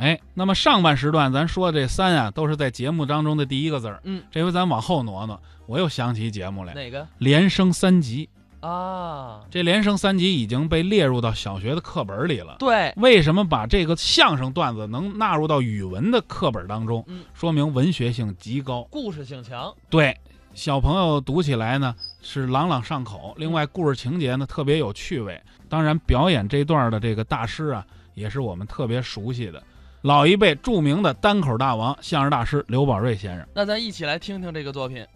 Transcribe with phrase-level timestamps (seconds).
[0.00, 4.00] 哎，那么上半时段咱说的这三啊，都是在节目当中的第一个字儿。
[4.04, 8.26] 嗯，这回咱往后挪挪，我又想起节目来，哪个连升三级。
[8.60, 9.42] 啊？
[9.50, 12.56] 这连升三级已经被列入到小学的课本里了。
[12.58, 17.04] 对，为什么把这个相声段子能纳入到语文的课本当中？
[17.08, 18.86] 嗯说明文学性极高。
[18.90, 19.70] 故事性强。
[19.90, 20.16] 对，
[20.54, 25.38] 小朋友读起来呢是朗朗上口，另外故事情节呢特别有趣味。
[25.68, 29.62] 当然，表演这段的这个大师啊，也是我们特别熟悉的
[30.02, 33.46] 老一辈著名的单口大王、相声大师刘宝瑞先生。
[33.54, 35.06] 那咱一起来听听这个作品。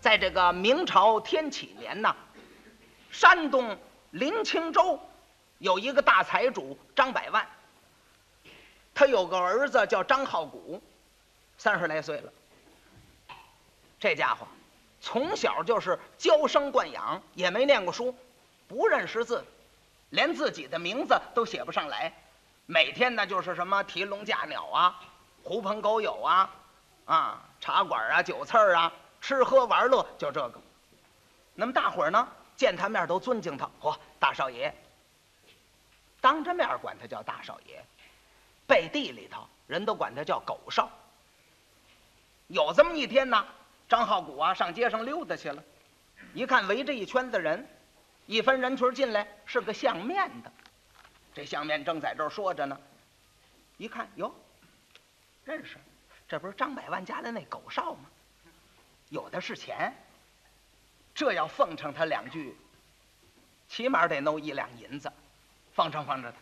[0.00, 2.12] 在这个明朝天启年呐，
[3.12, 3.76] 山东
[4.10, 4.98] 临清州
[5.58, 7.46] 有一个大财主张百万，
[8.92, 10.82] 他有个儿子叫张浩古，
[11.56, 12.32] 三十来岁了。
[14.00, 14.44] 这家伙
[15.00, 18.12] 从小就是娇生惯养，也没念过书，
[18.66, 19.44] 不认识字，
[20.10, 22.12] 连自己的名字都写不上来。
[22.66, 25.00] 每天呢就是什么提笼架鸟啊，
[25.42, 26.50] 狐朋狗友啊，
[27.06, 30.60] 啊茶馆啊酒肆儿啊，吃喝玩乐就这个。
[31.54, 34.72] 那么大伙儿呢见他面都尊敬他，嚯，大少爷。
[36.20, 37.84] 当着面管他叫大少爷，
[38.66, 40.88] 背地里头人都管他叫狗少。
[42.46, 43.44] 有这么一天呢，
[43.88, 45.62] 张浩古啊上街上溜达去了，
[46.32, 47.68] 一看围着一圈子人，
[48.26, 50.52] 一分人群进来是个相面的，
[51.34, 52.78] 这相面正在这儿说着呢，
[53.78, 54.34] 一看哟，
[55.44, 55.78] 认识，
[56.28, 58.10] 这不是张百万家的那狗少吗？
[59.08, 59.94] 有的是钱，
[61.14, 62.56] 这要奉承他两句，
[63.68, 65.12] 起码得弄一两银子，
[65.74, 66.38] 奉承奉承他。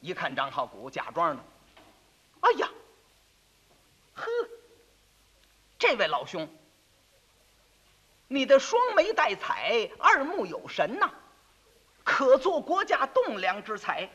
[0.00, 1.44] 一看张浩古假装的，
[2.40, 2.68] 哎呀，
[4.14, 4.26] 呵，
[5.78, 6.48] 这位老兄，
[8.26, 11.12] 你的双眉带彩，二目有神呐、
[12.04, 14.08] 可做国家栋梁之才。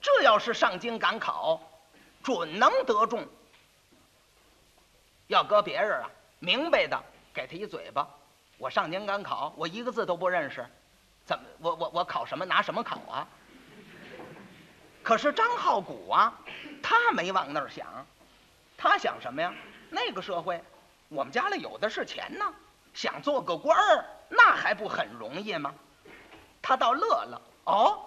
[0.00, 1.60] 这要是上京赶考，
[2.22, 3.26] 准能得中。
[5.26, 7.02] 要搁别人啊，明白的
[7.34, 8.08] 给他一嘴巴。
[8.56, 10.66] 我上京赶考，我一个字都不认识，
[11.24, 13.26] 怎么我我我考什么拿什么考啊？
[15.02, 16.32] 可是张浩古啊，
[16.82, 17.86] 他没往那儿想，
[18.76, 19.52] 他想什么呀？
[19.90, 20.62] 那个社会，
[21.08, 22.54] 我们家里有的是钱呢，
[22.94, 25.74] 想做个官儿，那还不很容易吗？
[26.68, 27.98] 他倒乐了，哦，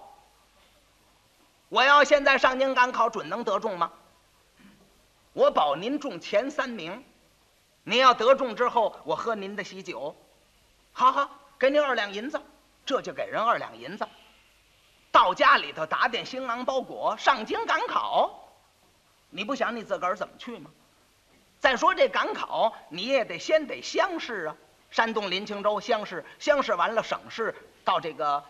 [1.68, 3.90] 我要现在上京赶考，准能得中吗？
[5.32, 7.04] 我保您中前三名，
[7.82, 10.14] 您要得中之后，我喝您的喜酒。
[10.92, 11.28] 好好，
[11.58, 12.40] 给您二两银子，
[12.86, 14.06] 这就给人二两银子。
[15.10, 18.48] 到家里头打点行囊包裹，上京赶考。
[19.28, 20.70] 你不想你自个儿怎么去吗？
[21.58, 24.56] 再说这赶考，你也得先得乡试啊。
[24.92, 27.52] 山东临清州乡试，乡试完了省试，
[27.82, 28.44] 到这个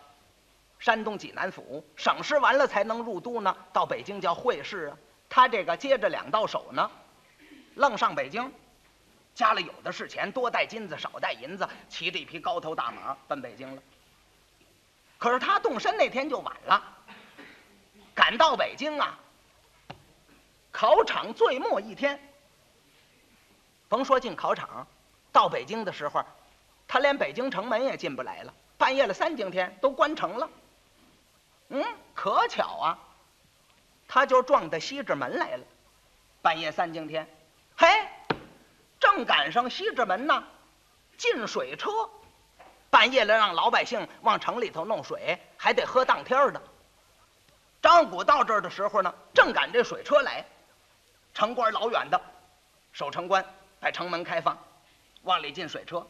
[0.83, 3.55] 山东济南府，省试完了才能入都呢。
[3.71, 4.97] 到北京叫会试啊。
[5.29, 6.91] 他这个接着两道手呢，
[7.75, 8.51] 愣上北京，
[9.33, 13.81] 家里有的是钱，多带金子少带银子，骑着一匹高头大马奔北京了。
[15.17, 16.83] 可是他动身那天就晚了，
[18.13, 19.17] 赶到北京啊，
[20.69, 22.19] 考场最末一天。
[23.87, 24.85] 甭说进考场，
[25.31, 26.25] 到北京的时候，
[26.89, 28.53] 他连北京城门也进不来了。
[28.77, 30.49] 半夜了三更天都关城了。
[31.73, 32.99] 嗯，可巧啊，
[34.07, 35.65] 他就撞到西直门来了。
[36.39, 37.27] 半夜三更天，
[37.75, 37.87] 嘿，
[38.99, 40.43] 正赶上西直门呢，
[41.17, 41.89] 进水车。
[42.91, 46.61] 半夜了，让老百姓往城里头弄水，还得喝当天的。
[47.81, 50.45] 张古到这儿的时候呢，正赶这水车来，
[51.33, 52.21] 城官老远的，
[52.91, 53.43] 守城关
[53.79, 54.55] 把城门开放，
[55.23, 56.05] 往里进水车。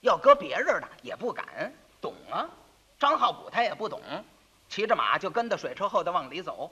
[0.00, 2.50] 要搁别人呢，也不敢懂啊。
[2.98, 4.02] 张浩古他也不懂，
[4.74, 6.68] 骑着马就跟到水车后头往里走。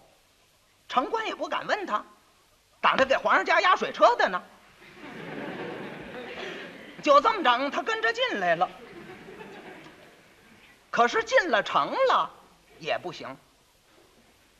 [0.88, 2.04] 城官也不敢问他，
[2.80, 4.42] 挡着给皇上家压水车的呢。
[7.00, 8.68] 就这么整，他跟着进来了。
[10.91, 12.28] 可是进了城了
[12.80, 13.36] 也不行，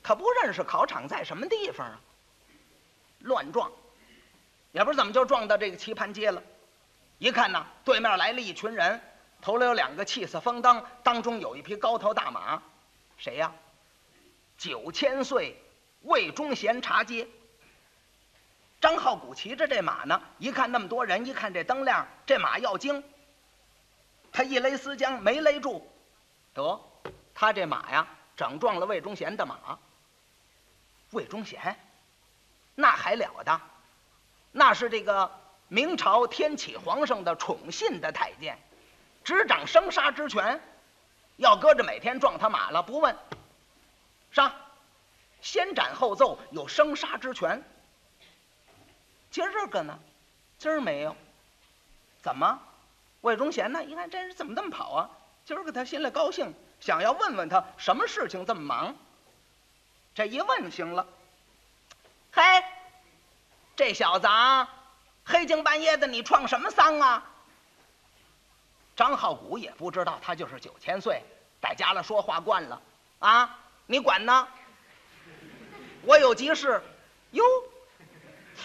[0.04, 1.99] 他不认识考场在什么地方啊，
[3.22, 3.72] 乱撞，
[4.70, 6.40] 也不知怎么就撞到这个棋盘街了。
[7.19, 9.00] 一看呢，对面来了一群人，
[9.40, 12.62] 头里有两个气色风当，当中有一匹高头大马，
[13.22, 13.52] 谁呀？
[14.58, 15.56] 九千岁
[16.00, 17.28] 魏忠贤茶街。
[18.80, 23.04] 张浩古骑着这马呢，一看那么多人，一看这灯亮，这马要惊，
[24.32, 25.88] 他一勒丝缰没勒住。
[26.52, 26.80] 得，
[27.32, 29.78] 他这马呀，整撞了魏忠贤的马。
[31.12, 31.78] 魏忠贤，
[32.74, 33.60] 那还了得？
[34.50, 35.30] 那是这个
[35.69, 38.58] 明朝天启皇上的宠信的太监，
[39.22, 40.60] 执掌生杀之权。
[41.43, 43.17] 要搁着每天撞他马了，不问，
[44.31, 44.55] 上，
[45.41, 47.62] 先斩后奏，有生杀之权。
[49.31, 49.99] 今儿个呢，
[50.59, 51.17] 今儿没有，
[52.23, 52.59] 怎么？
[53.23, 53.85] 魏忠贤呢？
[53.85, 55.11] 一看这人怎么这么跑啊？
[55.44, 58.94] 今儿个他心里高兴，想要问问他什么事情这么忙。
[60.15, 61.06] 这一问行了，
[62.33, 62.43] 嘿，
[63.75, 64.69] 这小子啊，
[65.25, 67.29] 黑更半夜的你创什么丧啊？
[68.94, 71.23] 张浩古也不知道，他就是九千岁，
[71.62, 72.82] 在家了说话惯了
[73.20, 73.56] 啊，
[73.87, 74.49] 你管呢？
[76.03, 76.82] 我有急事，
[77.31, 77.44] 哟，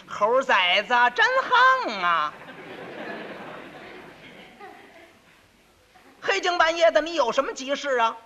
[0.07, 2.33] 猴崽子真横啊！
[6.19, 8.17] 黑更半夜的，你有什么急事啊？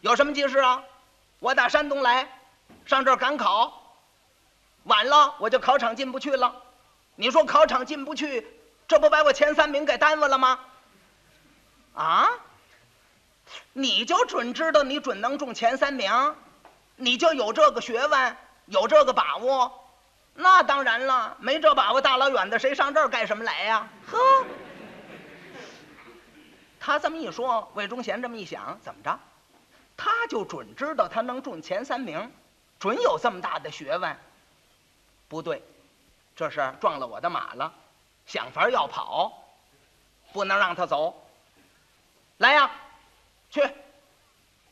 [0.00, 0.82] 有什么急事啊？
[1.38, 2.26] 我打山东来，
[2.86, 3.94] 上这儿赶考，
[4.84, 6.62] 晚了我就考场进不去了。
[7.14, 8.46] 你说考场进不去，
[8.88, 10.58] 这不把我前三名给耽误了吗？
[11.94, 12.30] 啊？
[13.72, 16.34] 你就准知道你准能中前三名，
[16.96, 19.84] 你就有这个学问，有这个把握？
[20.34, 23.88] 那当然了，没这把握，大老远的谁上这儿干什么来呀？
[24.06, 24.18] 呵。
[26.78, 29.18] 他这么一说，魏忠贤这么一想，怎么着？
[29.96, 32.30] 他就准知道他能中前三名，
[32.78, 34.16] 准有这么大的学问。
[35.28, 35.62] 不对，
[36.36, 37.72] 这是撞了我的马了，
[38.26, 39.32] 想法要跑，
[40.32, 41.20] 不能让他走。
[42.36, 42.70] 来呀，
[43.56, 43.70] 去，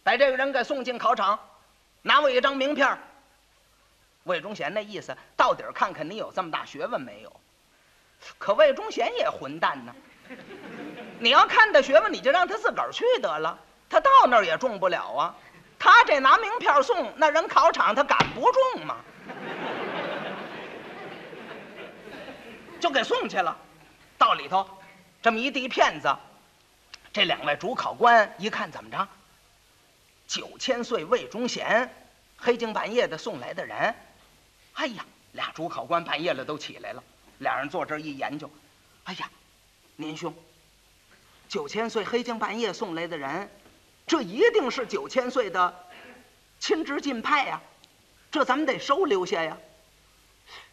[0.03, 1.39] 把这个人给送进考场，
[2.03, 2.99] 拿我一张名片。
[4.25, 7.41] 魏忠贤那意思，到底看看你有这么大学问没有？
[8.37, 9.95] 可魏忠贤也混蛋呢，
[11.19, 13.59] 你要看他学问，你就让他自个儿去得了。
[13.89, 15.35] 他到那儿也中不了啊！
[15.79, 18.97] 他这拿名片送那人考场，他敢不中吗？
[22.81, 23.57] 就给送去了。
[24.19, 24.67] 到里头，
[25.23, 26.09] 这么一递片子，
[27.15, 29.09] 这两位主考官一看，怎么着？
[30.27, 31.89] 九千岁魏忠贤，
[32.37, 33.95] 黑更半夜的送来的人。
[34.73, 37.01] 哎呀，俩主考官半夜了都起来了，
[37.39, 38.51] 俩人坐这儿一研究。
[39.05, 39.31] 哎呀，
[39.95, 40.35] 年兄，
[41.49, 43.49] 九千岁黑更半夜送来的人。
[44.09, 45.87] 这一定是九千岁的
[46.59, 47.61] 亲直近派呀，
[48.33, 49.57] 这咱们得收留下呀。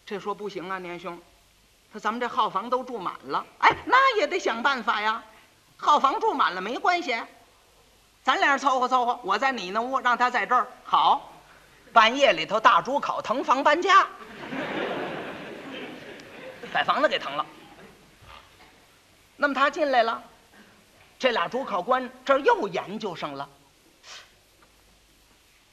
[0.08, 1.22] 这说不行啊，年兄，
[1.94, 5.24] 他咱们这号房都住满了，哎，那也得想办法呀。
[5.82, 7.20] 号房住满了没关系，
[8.24, 11.34] 咱俩凑合凑合，我在你那屋，让他在这儿好。
[11.92, 14.08] 半夜里头大主考腾房搬家，
[16.72, 17.44] 把房子给腾了。
[19.36, 20.24] 那么他进来了。
[21.18, 23.50] 这俩主考官这儿又研究上了。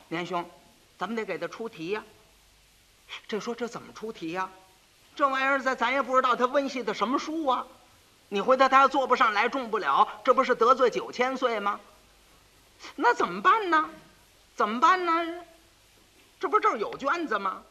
[0.08, 0.44] 年兄，
[0.98, 2.02] 咱们得给他出题呀。
[3.28, 4.48] 这说这怎么出题呀？
[5.14, 7.66] 这玩意儿咱咱也不知道他温习的什么书啊。
[8.28, 11.80] 你回头他要做不上来，中不了，这不是得罪九千岁吗？
[12.94, 13.88] 那怎么办呢？
[14.54, 15.44] 怎么办呢？
[16.38, 17.62] 这不这儿有卷子吗？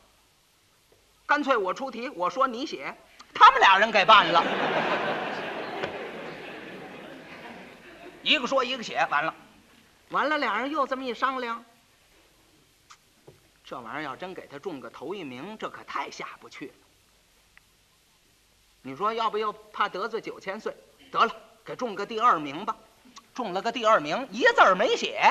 [1.26, 2.96] 干脆我出题，我说你写，
[3.34, 4.44] 他们俩人给办了。
[8.24, 9.34] 一个说一个写，完了，
[10.10, 11.64] 完了，俩人又这么一商量，
[13.64, 16.74] 这玩意儿要真给他中个头一名，这可太下不去了。
[18.88, 20.74] 你说要不要怕得罪九千岁？
[21.12, 21.36] 得了，
[21.66, 22.74] 给中个第二名吧。
[23.34, 25.30] 中了个第二名，一字儿没写，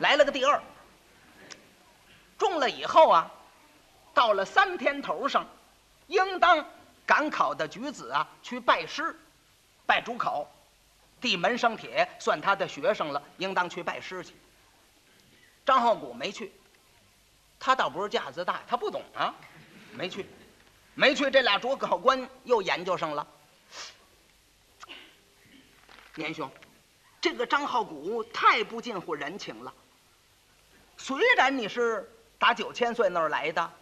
[0.00, 0.60] 来了个第二。
[2.36, 3.30] 中了以后啊，
[4.12, 5.46] 到了三天头上，
[6.08, 6.66] 应当
[7.06, 9.16] 赶考的举子啊去拜师，
[9.86, 10.44] 拜主考。
[11.20, 14.34] 递门生帖，算他的学生了，应当去拜师去。
[15.64, 16.50] 张浩古没去，
[17.60, 19.32] 他倒不是架子大，他不懂啊，
[19.92, 20.26] 没去，
[20.94, 21.30] 没去。
[21.30, 23.26] 这俩主考官又研究上了。
[26.14, 26.48] 年兄，
[27.20, 29.72] 这个张浩古太不近乎人情了。
[30.96, 32.08] 虽然你是
[32.38, 33.72] 打九千岁那儿来的，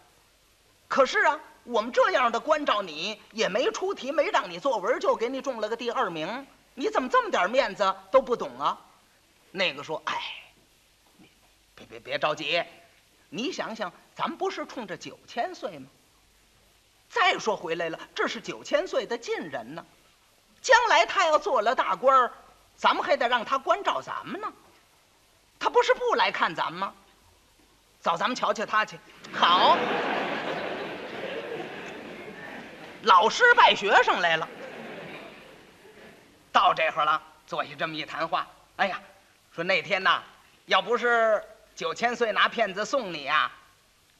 [0.87, 6.47] 可是啊，我们这样的关照你，也没出题，没让你作文，就给你中了个第二名。
[6.73, 8.79] 你怎么这么点面子都不懂啊？
[9.51, 10.19] 那个说：“哎，
[11.75, 12.63] 别别别着急，
[13.29, 15.87] 你想想，咱不是冲着九千岁吗？
[17.13, 19.85] 再说回来了，这是九千岁的近人呢，
[20.61, 22.31] 将来他要做了大官儿，
[22.75, 24.51] 咱们还得让他关照咱们呢。
[25.59, 26.93] 他不是不来看咱们吗？
[28.01, 28.99] 走，咱们瞧瞧他去。
[29.31, 29.77] 好，
[33.03, 34.49] 老师拜学生来了。”
[36.51, 38.47] 到这会儿了，坐下这么一谈话。
[38.77, 38.99] 哎呀，
[39.55, 40.23] 说那天呐，
[40.65, 41.43] 要不是
[41.75, 43.51] 九千岁拿片子送你呀，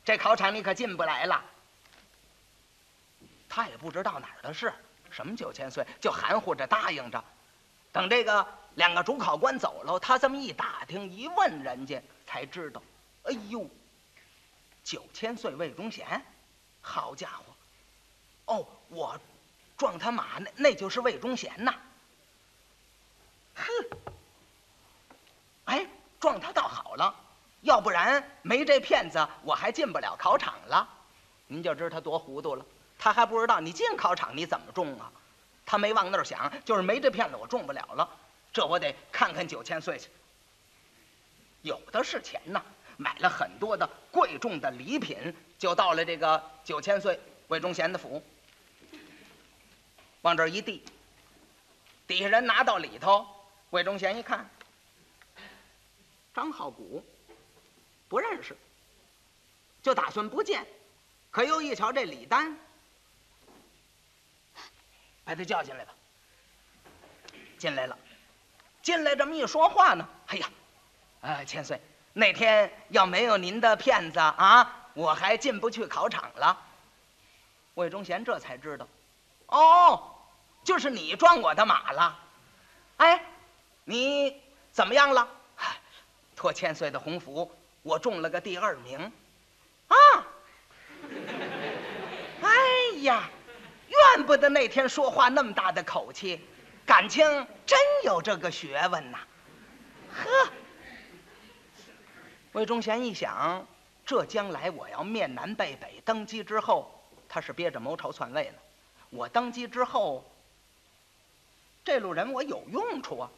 [0.06, 1.44] 这考场你可进不来了。
[3.56, 4.74] 他也不知道哪儿的事，
[5.12, 7.24] 什么九千岁，就含糊着答应着。
[7.92, 8.44] 等这个
[8.74, 12.82] 两个主考官走了，他这么一打听一问，人家才知道，
[13.26, 13.70] 哎呦，
[14.84, 16.26] 九千岁魏忠贤，
[16.82, 18.56] 好家伙！
[18.56, 19.20] 哦，我
[19.78, 21.76] 撞他马那那就是魏忠贤呐。
[23.54, 23.64] 哼，
[25.66, 25.86] 哎，
[26.20, 27.14] 撞他倒好了，
[27.62, 30.90] 要不然没这骗子，我还进不了考场了。
[31.46, 32.66] 您就知道他多糊涂了，
[33.04, 35.12] 他还不知道你进考场你怎么中啊？
[35.66, 38.10] 他没往那儿想，就是没这片子我中不了了。
[38.54, 40.08] 这我得看看九千岁去，
[41.64, 42.64] 有的是钱呐，
[42.96, 47.20] 买了很多的贵重的礼品，就到了这个九千岁
[47.50, 48.24] 魏忠贤的府，
[50.22, 50.82] 往这儿一递，
[52.08, 53.28] 底下人拿到里头，
[53.72, 54.50] 魏忠贤一看，
[56.34, 57.04] 张浩古
[58.08, 58.56] 不认识，
[59.82, 60.66] 就打算不见，
[61.32, 62.58] 可又一瞧这礼单，
[65.24, 65.94] 把他叫进来吧。
[67.58, 67.98] 进来了，
[68.82, 70.50] 进来这么一说话呢，哎呀，
[71.22, 71.80] 啊，千岁，
[72.12, 76.62] 那天要没有您的骗子啊，我还进不去考场了。
[77.76, 78.88] 魏忠贤这才知道，
[79.48, 80.14] 哦，
[80.64, 82.20] 就是你撞我的马了。
[82.98, 83.24] 哎，
[83.86, 85.28] 你怎么样了？
[86.36, 87.50] 托千岁的鸿福，
[87.82, 89.12] 我中了个第二名。
[89.88, 89.96] 啊！
[92.42, 93.30] 哎呀，
[94.16, 96.42] 怨不得那天说话那么大的口气，
[96.86, 97.26] 感情
[97.66, 99.20] 真有这个学问呐。
[100.14, 100.50] 呵，
[102.54, 103.66] 魏忠贤一想，
[104.06, 106.92] 这将来我要面南背北登基之后，
[107.28, 108.56] 他是憋着谋朝篡位呢。
[109.10, 110.24] 我登基之后，
[111.84, 113.30] 这路人我有用处啊。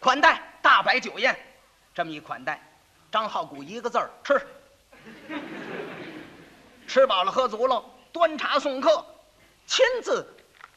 [0.00, 1.38] 款待大摆酒宴，
[1.94, 2.60] 这么一款待，
[3.10, 4.46] 张浩古一个字儿吃。
[6.88, 9.04] 吃饱了喝足了，端茶送客，
[9.66, 10.26] 亲自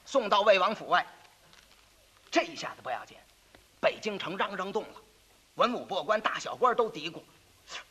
[0.05, 1.05] 送到魏王府外。
[2.31, 3.17] 这一下子不要紧，
[3.79, 5.01] 北京城嚷嚷动了，
[5.55, 7.21] 文武百官、大小官都嘀咕：“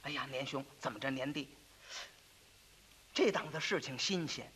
[0.02, 1.10] 哎呀，年兄怎么着？
[1.10, 1.48] 年弟，
[3.14, 4.50] 这档子事情新鲜，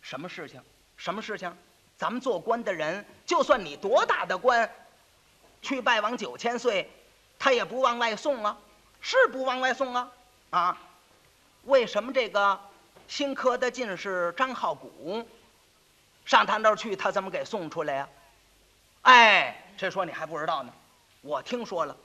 [0.00, 0.62] 什么事情？
[0.96, 1.56] 什么事情？
[1.98, 4.70] 咱们做官的人，就算你多大的官，
[5.62, 6.90] 去拜王九千岁，
[7.38, 8.58] 他也不往外送啊，
[9.00, 10.12] 是不往外送啊？
[10.50, 10.78] 啊？
[11.64, 12.60] 为什么这个
[13.08, 15.26] 新科的进士张浩古
[16.26, 18.08] 上他那儿去，他怎么给送出来呀、
[19.02, 20.72] 哎，这说你还不知道呢，
[21.22, 21.96] 我听说了，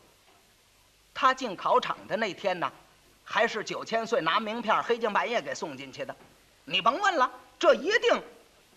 [1.13, 2.71] 他进考场的那天呢，
[3.25, 6.15] 还是九千岁拿名片黑更半夜给送进去的。
[6.65, 8.21] 你甭问了，这一定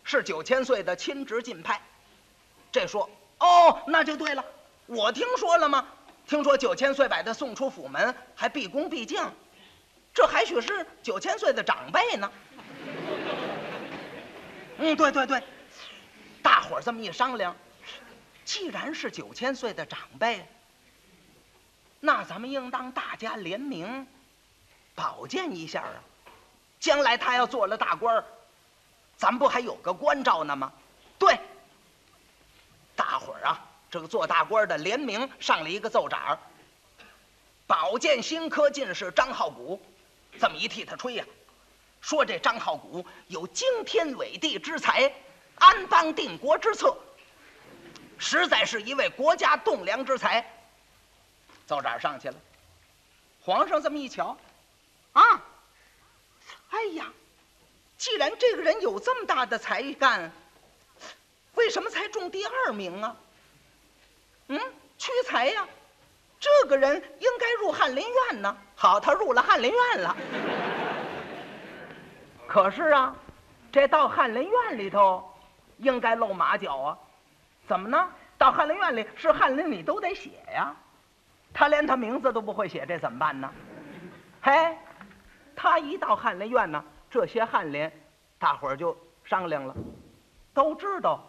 [0.02, 1.80] 是九千岁的亲侄进派。
[2.72, 3.08] 这说
[3.38, 4.42] 哦，那就对了，
[4.86, 5.86] 我听说了吗？
[6.26, 9.22] 听说九千岁把他送出府门，还毕恭毕敬，
[10.14, 12.32] 这还许是九千岁的长辈呢。
[14.78, 15.42] 嗯，对对对，
[16.42, 17.56] 大伙儿这么一商量，
[18.44, 20.46] 既然是九千岁的长辈，
[22.00, 24.06] 那咱们应当大家联名，
[24.94, 25.94] 保荐一下啊。
[26.80, 28.24] 将来他要做了大官儿，
[29.16, 30.72] 咱不还有个关照呢吗？
[31.18, 31.38] 对，
[32.94, 36.38] 大伙儿啊，这个做大官的联名上了一个奏章，
[37.66, 39.80] 保荐新科进士张浩古，
[40.38, 41.24] 这么一替他吹呀、
[42.04, 45.10] 说这张浩古有惊天伟地之才，
[45.54, 46.94] 安邦定国之策，
[48.18, 50.44] 实在是一位国家栋梁之才。
[51.66, 52.34] 奏章上去了，
[53.40, 54.36] 皇上这么一瞧，
[55.14, 55.42] 啊，
[56.68, 57.10] 哎呀，
[57.96, 60.30] 既然这个人有这么大的才干，
[61.54, 63.16] 为什么才中第二名啊？
[64.48, 64.60] 嗯，
[64.98, 65.66] 屈才呀、
[66.38, 68.54] 这个人应该入翰林院呢。
[68.76, 70.14] 好，他入了翰林院了。
[72.54, 73.12] 可是啊，
[73.72, 75.28] 这到翰林院里头，
[75.78, 76.98] 应该露马脚啊。
[77.66, 78.08] 怎么呢？
[78.38, 80.72] 到翰林院里是翰林你都得写呀。
[81.52, 83.52] 他连他名字都不会写，这怎么办呢？
[84.40, 84.78] 嘿，
[85.56, 87.90] 他一到翰林院呢，这些翰林，
[88.38, 89.74] 大伙儿就商量了，
[90.52, 91.28] 都知道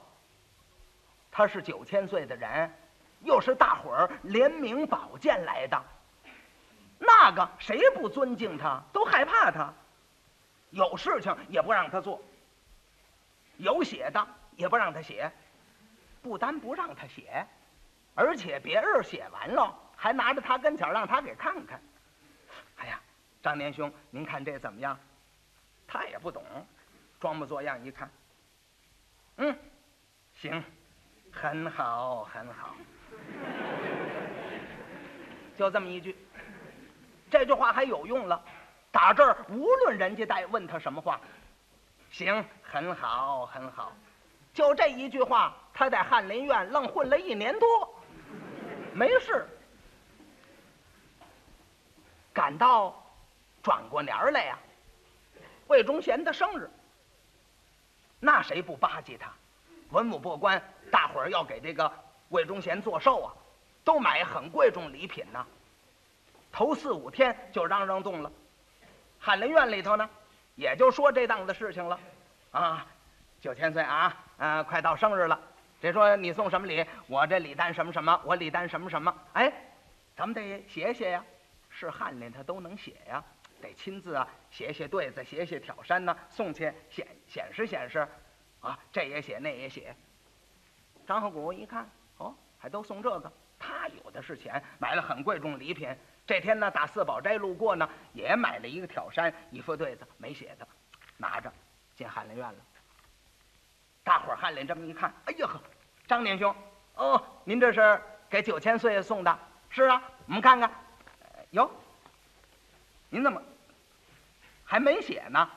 [1.31, 2.71] 他是九千岁的人，
[3.23, 5.81] 又是大伙儿联名保荐来的，
[6.99, 9.73] 那个谁不尊敬他，都害怕他，
[10.75, 12.21] 有事情也不让他做，
[13.55, 14.27] 有写的
[14.57, 15.31] 也不让他写，
[16.21, 17.47] 不单不让他写，
[18.13, 21.81] 而且别人写完了，还拿着他跟前让他给看看。
[22.75, 22.99] 哎呀，
[23.41, 24.99] 张年兄，您看这怎么样？
[25.87, 26.43] 他也不懂，
[27.21, 28.11] 装模作样一看，
[29.37, 29.57] 嗯，
[30.33, 30.61] 行，
[31.31, 32.75] 很好，很好。
[35.55, 36.13] 就这么一句，
[37.31, 38.43] 这句话还有用了。
[38.95, 41.19] 打这儿，无论人家再问他什么话，
[42.11, 43.91] 行，很好，很好。
[44.53, 47.93] 就这一句话，他在翰林院愣混了一年多，
[48.93, 49.45] 没事。
[52.31, 52.95] 赶到
[53.61, 54.57] 转过年儿来呀，
[55.67, 56.69] 魏忠贤的生日，
[58.21, 59.29] 那谁不巴结他？
[59.89, 61.91] 文武百官，大伙儿要给这个
[62.29, 63.33] 魏忠贤做寿啊，
[63.83, 65.45] 都买很贵重礼品呢。
[66.49, 68.31] 头四五天就嚷嚷动了，
[69.25, 70.07] 翰林院里头呢，
[70.53, 71.99] 也就说这档子事情了，
[72.51, 72.85] 啊，
[73.41, 75.41] 九千岁啊，嗯，快到生日了，
[75.81, 76.85] 这说你送什么礼？
[77.07, 79.51] 我这礼单什么什么，我礼单什么什么，哎，
[80.15, 81.25] 咱们得写写呀，
[81.71, 83.23] 是翰林他都能写呀，
[83.63, 88.07] 得亲自啊写写对子，写写挑山呢，送去显显示显示，
[88.61, 89.95] 啊，这也写那也写。
[91.07, 91.89] 张和谷一看，
[92.19, 95.89] 哦，还都送这个，他有的是钱，买了很贵重礼品。
[96.27, 100.67] 这天呢，打四宝斋路过呢，也买了一个挑山，一副对子，没写的，
[101.17, 101.51] 拿着
[101.95, 102.55] 进翰林院了。
[104.03, 105.61] 大伙儿翰林这么一看，哎呀呵，
[106.07, 106.55] 张年兄，
[106.95, 109.39] 哦，您这是给九千岁送的？
[109.69, 110.71] 是啊，我们看看，
[111.51, 111.69] 哟，
[113.09, 113.41] 您怎么
[114.63, 115.47] 还没写呢？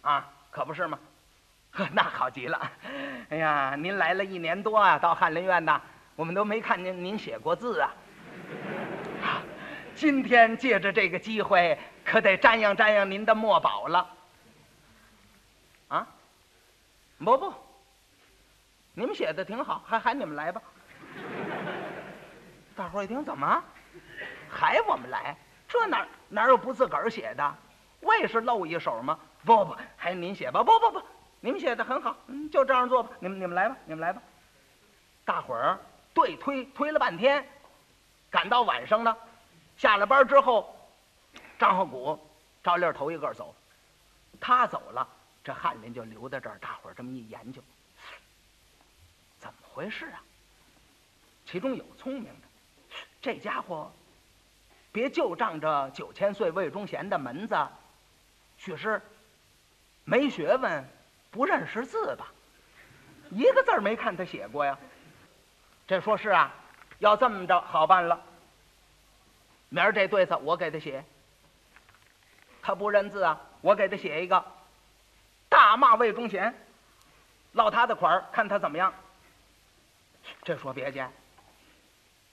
[0.00, 0.98] 啊，可不是吗？
[1.70, 2.70] 呵，那好极了。
[3.28, 5.80] 哎呀，您来了一年多啊，到翰林院呐，
[6.16, 7.94] 我们都没看见您写过字啊。
[10.02, 14.10] 今天借着这个机会，可得瞻仰瞻仰您的墨宝了。
[15.86, 16.04] 啊，
[17.18, 17.54] 不不，
[18.94, 20.60] 你们写的挺好，还喊你们来吧。
[22.74, 23.62] 大伙儿一听，怎么
[24.50, 25.36] 还我们来？
[25.68, 27.54] 这哪哪有不自个儿写的？
[28.00, 29.16] 我也是露一手吗？
[29.44, 30.64] 不不，还您写吧。
[30.64, 31.02] 不不不，
[31.38, 33.10] 你们写的很好，嗯，就这样做吧。
[33.20, 34.20] 你们你们来吧，你们来吧。
[35.24, 35.78] 大伙儿
[36.12, 37.46] 对推推了半天，
[38.32, 39.16] 赶到晚上呢。
[39.82, 40.72] 下了班之后，
[41.58, 42.16] 张鹤谷
[42.62, 43.52] 照例头一个走，
[44.40, 45.08] 他走了，
[45.42, 46.56] 这翰林就留在这儿。
[46.60, 47.60] 大伙儿这么一研究，
[49.40, 50.22] 怎么回事啊？
[51.46, 52.48] 其中有聪明的，
[53.20, 53.90] 这家伙
[54.92, 57.56] 别就仗着九千岁魏忠贤的门子，
[58.56, 59.02] 许是
[60.04, 60.88] 没学问，
[61.32, 62.28] 不认识字吧？
[63.30, 64.78] 一个字儿没看他写过呀。
[65.88, 66.54] 这说是啊，
[67.00, 68.26] 要这么着好办了。
[69.72, 71.02] 明儿这对子我给他写，
[72.60, 74.44] 他不认字啊，我给他写一个，
[75.48, 76.54] 大骂魏忠贤，
[77.52, 78.92] 落他的款儿，看他怎么样。
[80.42, 81.08] 这说别介，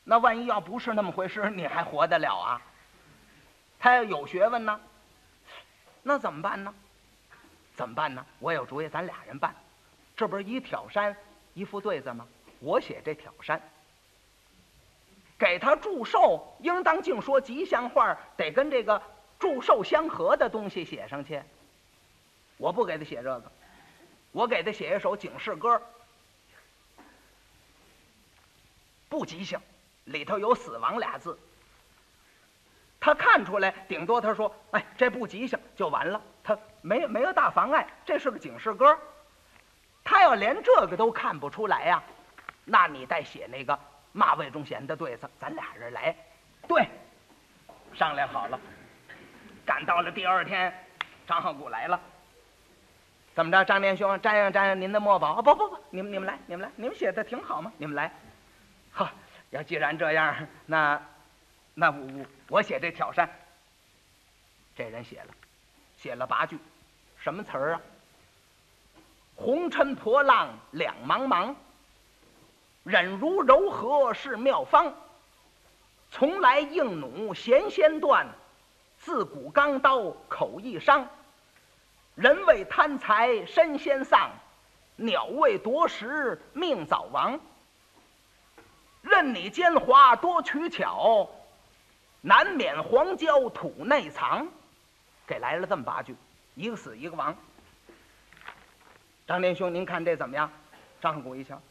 [0.03, 2.61] 那万一要不是那么回事，你还活得了啊？
[3.79, 4.77] 他要有学问呢，
[6.03, 6.73] 那怎么办呢？
[7.73, 8.25] 怎么办呢？
[8.39, 9.55] 我有主意，咱俩人办，
[10.17, 11.15] 这不是一挑山
[11.53, 12.27] 一副对子吗？
[12.59, 13.61] 我写这挑山。
[15.39, 19.01] 给他祝寿，应当净说吉祥话，得跟这个
[19.39, 21.41] 祝寿相合的东西写上去。
[22.57, 23.51] 我不给他写这个，
[24.33, 25.81] 我给他写一首警示歌，
[29.07, 29.61] 不吉祥，
[30.03, 31.39] 里头有死亡俩字。
[32.99, 38.99] 他看出来，顶多他说：“哎，这不吉祥就完了。”他没没有大妨碍，这是个警示歌。
[40.03, 42.03] 他要连这个都看不出来呀，
[42.65, 43.79] 那你再写那个。
[44.11, 46.15] 骂魏忠贤的对子，咱俩人来，
[46.67, 46.87] 对，
[47.93, 48.59] 商量好了。
[49.65, 50.73] 赶到了第二天，
[51.27, 51.99] 张浩古来了。
[53.35, 55.41] 怎么着，张连兄，瞻仰瞻仰您的墨宝。
[55.41, 58.11] 不不不，你们你们来，你们来，你们写的挺好嘛，你们来。
[58.91, 59.11] 哈，
[59.51, 61.01] 要既然这样，那
[61.75, 63.29] 那我我我写这挑山。
[64.75, 65.27] 这人写了，
[65.97, 66.57] 写了八句，
[67.17, 67.81] 什么词儿啊？
[69.35, 71.55] 红尘破浪两茫茫。
[72.83, 74.93] 忍如柔和是妙方，
[76.11, 78.27] 从来硬弩弦先断，
[78.97, 81.07] 自古钢刀口易伤。
[82.15, 84.31] 人为贪财身先丧，
[84.95, 87.39] 鸟为夺食命早亡。
[89.01, 91.29] 任你奸猾多取巧，
[92.21, 94.47] 难免黄胶土内藏。
[95.27, 96.15] 给来了这么八句，
[96.55, 97.35] 一个死一个亡。
[99.27, 100.51] 张连兄，您看这怎么样？
[100.99, 101.61] 张鹤谷一笑。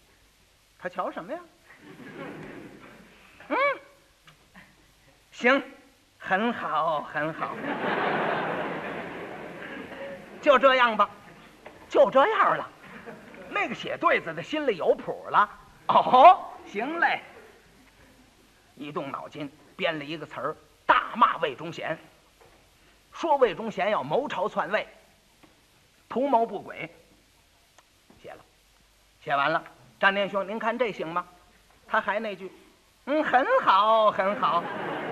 [0.78, 1.40] 他瞧什么呀？
[3.48, 3.56] 嗯，
[5.32, 5.62] 行，
[6.18, 7.56] 很好，很好，
[10.40, 11.10] 就这样吧，
[11.88, 12.70] 就这样了。
[13.50, 15.50] 那个写对子的心里有谱了。
[15.88, 17.22] 哦，行嘞。
[18.76, 21.98] 一动脑筋编了一个词儿，大骂魏忠贤，
[23.12, 24.86] 说魏忠贤要谋朝篡位，
[26.08, 26.88] 图谋不轨。
[28.22, 28.44] 写了，
[29.24, 29.64] 写完了。
[29.98, 31.26] 张连兄，您看这行吗？
[31.86, 32.52] 他还那句，
[33.06, 34.62] 嗯，很好，很好，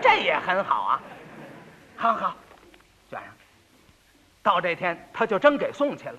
[0.01, 1.03] 这也很好啊。
[1.97, 2.37] 好好，
[3.11, 3.29] 卷上。
[4.43, 6.19] 到这天，他就真给送去了。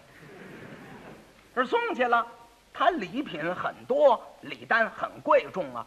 [1.55, 2.25] 这送去了，
[2.73, 5.85] 他礼品很多，礼单很贵重啊，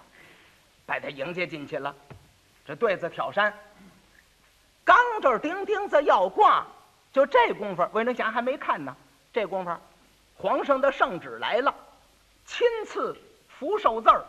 [0.86, 1.94] 把他迎接进去了。
[2.64, 3.52] 这对子挑山，
[4.84, 6.64] 刚这钉钉子要挂，
[7.12, 8.96] 就这功夫，魏忠贤还没看呢。
[9.32, 9.76] 这功夫，
[10.36, 11.74] 皇上的圣旨来了，
[12.50, 13.16] 亲赐
[13.48, 14.24] 福寿字儿。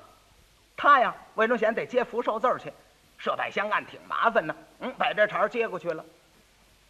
[0.77, 2.71] 他呀，魏忠贤得接福寿字儿去，
[3.17, 4.55] 设摆香案挺麻烦呢。
[4.79, 6.05] 嗯，把这茬接过去了，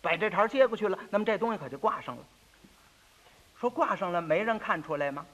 [0.01, 2.23] 把这茬接过去了，那么这东西可就挂上了。
[3.57, 5.25] 说挂上了，没人看出来吗？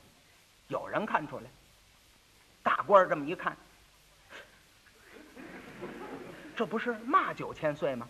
[0.68, 1.46] 有人看出来。
[2.62, 3.58] 大官这么一看，
[6.56, 8.08] 这不是骂九千岁吗？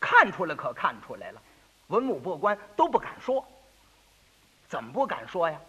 [0.00, 1.40] 看出来可看出来了，
[1.86, 3.46] 文武百官都不敢说。
[4.68, 5.60] 怎么不敢说呀？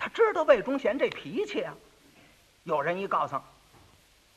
[0.00, 1.74] 他知道魏忠贤这脾气啊。
[2.64, 3.38] 有人一告诉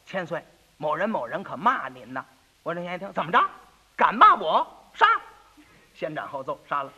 [0.06, 0.44] 千岁，
[0.78, 2.24] 某人某人可骂您呢。
[2.64, 3.42] 魏忠贤一听，怎么着？
[3.96, 4.68] 敢骂我？
[4.94, 5.06] 杀！
[5.94, 6.92] 先斩后奏，杀了。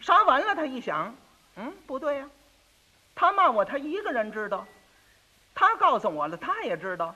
[0.00, 1.14] 杀完了，他一想，
[1.56, 2.28] 嗯，不对呀，
[3.14, 4.66] 他骂我，他一个人知道。
[5.54, 7.14] 他告诉我了，他也知道，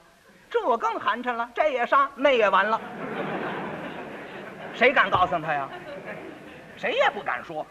[0.50, 1.50] 这我更寒碜了。
[1.54, 2.78] 这也杀，那也完了。
[4.74, 5.68] 谁敢告诉他呀？
[6.76, 7.66] 谁也不敢说。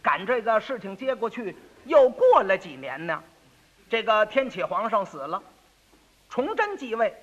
[0.00, 3.22] 赶这个事情接过去，又过了几年呢，
[3.88, 5.42] 这个天启皇上死了，
[6.28, 7.14] 崇祯继位。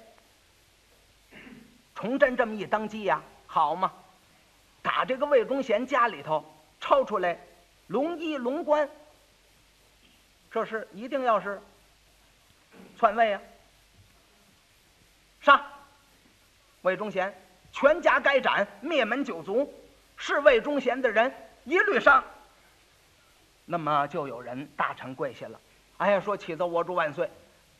[1.95, 3.91] 崇祯这么一登基呀，好嘛，
[4.81, 6.45] 打这个魏忠贤家里头
[6.79, 7.39] 抽出来
[7.87, 8.89] 龙衣龙冠，
[10.51, 11.61] 这是一定要是。
[12.99, 13.41] 篡位啊！
[15.41, 15.65] 杀
[16.81, 17.33] 魏忠贤，
[17.71, 19.71] 全家该斩，灭门九族，
[20.15, 22.23] 是魏忠贤的人一律杀。
[23.69, 25.59] 那么就有人大臣跪下了，
[25.97, 27.29] 哎呀，说启奏我主万岁，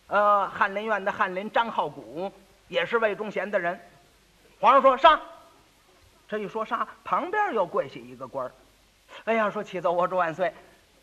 [0.08, 2.30] 呃，翰林院的翰林张浩古
[2.68, 3.80] 也是魏忠贤的人。
[4.60, 5.18] 皇上说杀，
[6.28, 8.52] 这一说杀，旁边又跪下一个官儿，
[9.24, 10.54] 哎呀，说启奏我主万岁，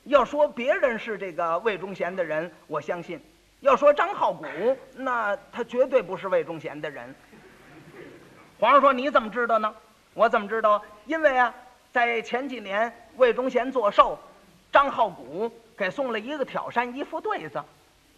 [0.05, 3.18] 要说别人是这个魏忠贤的人，我相信。
[3.61, 4.44] 要说张浩古，
[4.94, 7.14] 那他绝对不是魏忠贤的人。
[8.61, 9.75] 皇上说：“你怎么知道呢？”
[10.12, 10.85] 我怎么知道？
[11.07, 11.55] 因为啊，
[11.90, 14.18] 在前几年魏忠贤做寿，
[14.74, 17.62] 张浩古给送了一个挑山一副对子，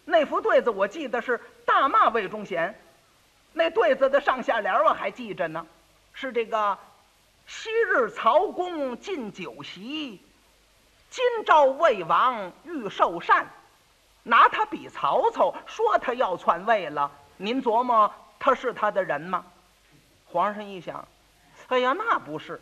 [0.06, 2.74] 那副对子我记得是大骂魏忠贤。
[3.52, 5.66] 那对子的上下联我还记着呢，
[6.14, 6.78] 是这个
[7.46, 10.18] ：“昔日曹公进酒席，
[11.10, 13.46] 今朝魏王欲受禅。”
[14.24, 19.44] 拿他比曹操，说他要篡位了，您琢磨他是他的人吗？
[20.24, 21.06] 皇上一想，
[21.68, 22.58] 哎呀，那不是，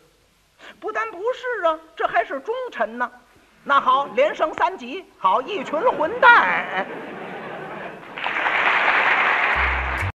[0.81, 3.09] 不但不是啊，这还是忠臣呢。
[3.67, 6.85] 那好，连升三级，好一群混蛋。